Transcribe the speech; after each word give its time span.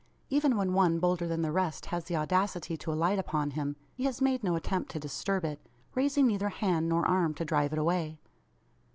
Even 0.31 0.57
when 0.57 0.73
one 0.73 0.97
bolder 0.97 1.27
than 1.27 1.43
the 1.43 1.51
rest 1.51 1.85
has 1.85 2.05
the 2.05 2.15
audacity 2.15 2.75
to 2.75 2.91
alight 2.91 3.19
upon 3.19 3.51
him, 3.51 3.75
he 3.93 4.05
has 4.05 4.19
made 4.19 4.43
no 4.43 4.55
attempt 4.55 4.89
to 4.89 4.99
disturb 4.99 5.45
it, 5.45 5.59
raising 5.93 6.25
neither 6.25 6.49
hand 6.49 6.89
nor 6.89 7.07
arm 7.07 7.35
to 7.35 7.45
drive 7.45 7.71
it 7.71 7.77
away! 7.77 8.17